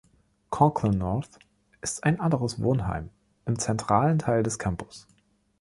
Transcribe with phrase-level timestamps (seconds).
[0.49, 1.37] Conklin North
[1.81, 3.11] ist ein anderes Wohnheim
[3.45, 5.07] im zentralen Teil des Campus.